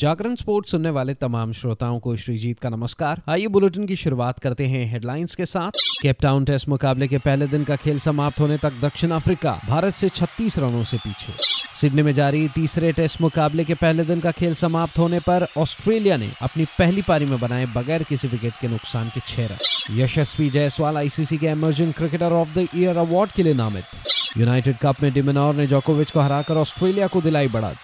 [0.00, 4.66] जागरण sports सुनने वाले तमाम श्रोताओं को श्रीजीत का नमस्कार। आइए बुलेटिन की शुरुआत करते
[4.66, 5.70] हैं हेडलाइंस के साथ।
[6.02, 10.08] केपटाउन टेस्ट मुकाबले के पहले दिन का खेल समाप्त होने तक दक्षिण अफ्रीका भारत से
[10.08, 11.32] 36 रनों से पीछे।
[11.80, 16.16] सिडनी में जारी तीसरे टेस्ट मुकाबले के पहले दिन का खेल समाप्त होने पर ऑस्ट्रेलिया
[16.16, 19.56] ने अपनी पहली पारी में बनाए बगैर किसी विकेट के नुकसान के छह रन।
[20.00, 23.84] यशस्वी जायसवाल आईसीसी के emerging cricketer of the year award के लिए नामित।
[24.38, 27.76] यूनाइटेड कप में डिमिनोर ने जोकोविच को हराकर ऑस्ट्रेलिया को दिलाई बढ़त।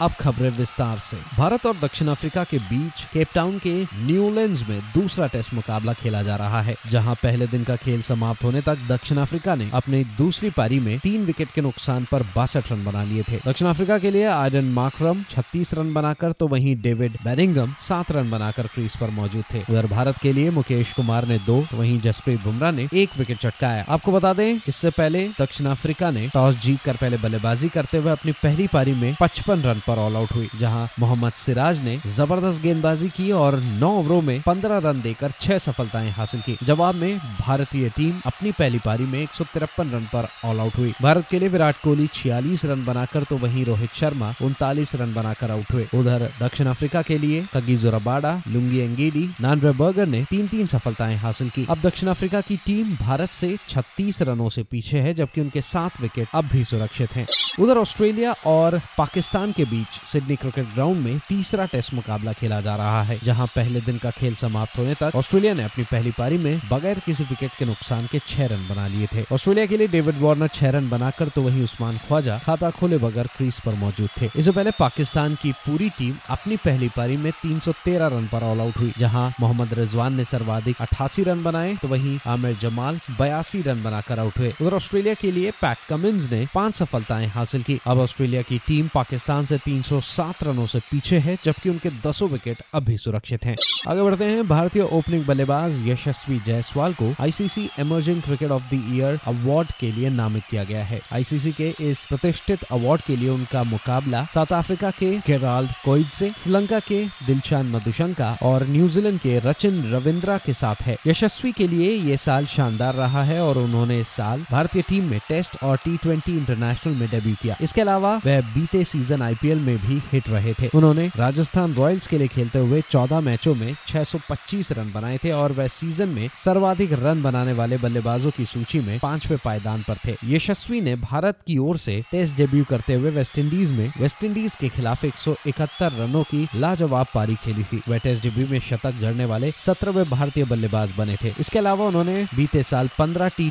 [0.00, 5.26] अब खबरें विस्तार से। भारत और दक्षिण अफ्रीका के बीच केपटाउन के न्यूलैंड में दूसरा
[5.26, 9.18] टेस्ट मुकाबला खेला जा रहा है, जहाँ पहले दिन का खेल समाप्त होने तक दक्षिण
[9.18, 13.22] अफ्रीका ने अपनी दूसरी पारी में तीन विकेट के नुकसान पर बासठ रन बना लिए
[13.22, 18.10] थे। दक्षिण अफ्रीका के लिए आयडन माकरम 36 रन बनाकर तो वही डेविड बैरिंगम सात
[18.12, 21.76] रन बनाकर क्रीज पर मौजूद थे। उधर भारत के लिए मुकेश कुमार ने दो तो
[21.76, 26.28] वहीं जसप्रीत बुमराह ने एक विकेट चटकाया। आपको बता दें, इससे पहले दक्षिण अफ्रीका ने
[26.34, 30.16] टॉस जीत कर पहले बल्लेबाजी करते हुए अपनी पहली पारी में पचपन रन पर ऑल
[30.16, 35.00] आउट हुई, जहाँ मोहम्मद सिराज ने ज़बरदस्त गेंदबाजी की और नौ ओवरों में पंद्रह रन
[35.02, 39.44] देकर छह सफलताएँ हासिल की। जवाब में भारतीय टीम अपनी पहली पारी में एक सौ
[39.44, 43.36] तिरपन रन पर ऑल आउट हुई। भारत के लिए विराट कोहली छियालीस रन बनाकर तो
[43.36, 48.32] वहीं रोहित शर्मा उनतालीस रन बनाकर आउट हुए। उधर दक्षिण अफ्रीका के लिए कगीजो रबाडा
[48.48, 52.96] लुंगी एंगेडी, नानवे बर्गर ने तीन तीन सफलताएँ हासिल की। अब दक्षिण अफ्रीका की टीम
[52.96, 57.26] भारत से 36 रनों से पीछे है, जबकि उनके सात विकेट अब भी सुरक्षित हैं।
[57.60, 62.74] उधर ऑस्ट्रेलिया और पाकिस्तान के बीच सिडनी क्रिकेट ग्राउंड में तीसरा टेस्ट मुकाबला खेला जा
[62.76, 66.38] रहा है, जहाँ पहले दिन का खेल समाप्त होने तक ऑस्ट्रेलिया ने अपनी पहली पारी
[66.38, 69.88] में बगैर किसी विकेट के नुकसान के छह रन बना लिए थे। ऑस्ट्रेलिया के लिए
[69.88, 74.08] डेविड वार्नर छह रन बनाकर तो वही उस्मान ख्वाजा खाता खोले बगैर क्रीज पर मौजूद
[74.20, 78.60] थे। इससे पहले पाकिस्तान की पूरी टीम अपनी पहली पारी में 313 रन पर ऑल
[78.60, 83.62] आउट हुई, जहाँ मोहम्मद रिजवान ने सर्वाधिक अठासी रन बनाए तो वहीं आमिर जमाल बयासी
[83.62, 87.78] रन बनाकर आउट हुए। उधर ऑस्ट्रेलिया के लिए पैट कमिंस ने पाँच सफलताएँ हासिल की।
[87.86, 92.62] अब ऑस्ट्रेलिया की टीम पाकिस्तान से 307 रनों से पीछे है, जबकि उनके दसों विकेट
[92.74, 93.56] अभी सुरक्षित हैं।
[93.88, 99.18] आगे बढ़ते हैं, भारतीय ओपनिंग बल्लेबाज यशस्वी जायसवाल को ICC emerging cricket of the year
[99.26, 103.62] award के लिए नामित किया गया है। आईसीसी के इस प्रतिष्ठित अवार्ड के लिए उनका
[103.62, 109.82] मुकाबला साउथ अफ्रीका के गेराल्ड कोइड से, श्रीलंका के दिलशान मधुशंका और न्यूजीलैंड के रचिन
[109.92, 114.08] रविंद्रा के साथ है। यशस्वी के लिए ये साल शानदार रहा है और उन्होंने इस
[114.08, 115.98] साल भारतीय टीम में टेस्ट और टी
[116.28, 120.70] इंटरनेशनल में डेब्यू किया। इसके अलावा वह बीते सीज़न आईपीएल में भी हिट रहे थे।
[120.74, 125.52] उन्होंने राजस्थान रॉयल्स के लिए खेलते हुए 14 मैचों में 625 रन बनाए थे और
[125.52, 130.16] वह सीज़न में सर्वाधिक रन बनाने वाले बल्लेबाजों की सूची में पांचवे पायदान पर थे।
[130.24, 135.04] यशस्वी ने भारत की ओर से टेस्ट डेब्यू करते हुए वेस्टइंडीज में वेस्टइंडीज के खिलाफ
[135.04, 139.24] एक सौ इकहत्तर रनों की लाजवाब पारी खेली थी। वह टेस्ट डेब्यू में शतक जड़ने
[139.24, 143.46] वाले सत्रहवे भारतीय बल्लेबाज बने थे। इसके अलावा उन्होंने बीते साल पंद्रह टी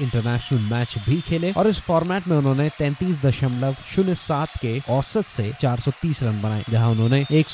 [0.00, 3.18] इंटरनेशनल मैच भी खेले और इस फॉर्मेट में उन्होंने तैतीस
[4.62, 7.46] के औसत से 430 रन बनाए, जहाँ उन्होंने एक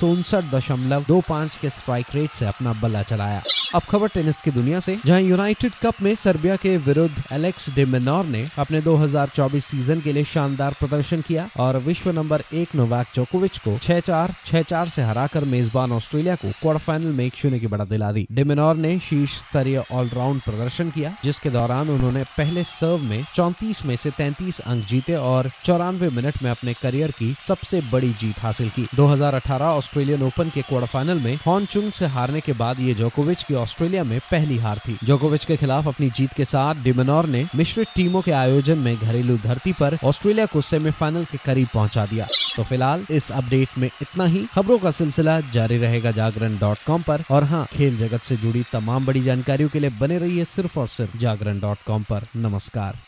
[1.60, 3.42] के स्ट्राइक रेट से अपना बल्ला चलाया।
[3.74, 8.24] अब खबर टेनिस की दुनिया से, जहाँ यूनाइटेड कप में सर्बिया के विरुद्ध एलेक्स डिमेनोर
[8.26, 13.58] ने अपने 2024 सीज़न के लिए शानदार प्रदर्शन किया और विश्व नंबर एक नोवाक जोकोविच
[13.58, 17.58] को छह चार छह चार से हराकर मेजबान ऑस्ट्रेलिया को क्वार्टर फाइनल में एक शून्य
[17.58, 22.64] की बढ़त दिला दी। डिमेनोर ने शीर्ष स्तरीय ऑलराउंड प्रदर्शन किया, जिसके दौरान उन्होंने पहले
[22.64, 27.34] सर्व में चौतीस में से तैतीस अंक जीते और चौरानवे मिनट में अपने करियर की
[27.74, 32.40] सबसे बड़ी जीत हासिल की। 2018 ऑस्ट्रेलियन ओपन के क्वार्टर फाइनल में हॉनचुंग से हारने
[32.40, 36.32] के बाद ये जोकोविच की ऑस्ट्रेलिया में पहली हार थी। जोकोविच के खिलाफ अपनी जीत
[36.32, 41.24] के साथ डिमनोर ने मिश्रित टीमों के आयोजन में घरेलू धरती पर ऑस्ट्रेलिया को सेमीफाइनल
[41.24, 42.26] के करीब पहुँचा दिया।
[42.56, 47.02] तो फ़िलहाल इस अपडेट में इतना ही। खबरों का सिलसिला जारी रहेगा जागरण डॉट कॉम
[47.02, 50.78] पर। और हाँ खेल जगत से जुड़ी तमाम बड़ी जानकारियों के लिए बने रहिए सिर्फ़
[50.78, 52.98] और सिर्फ़ जागरण डॉट कॉम पर। नमस्कार।